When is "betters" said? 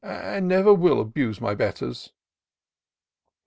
1.53-2.11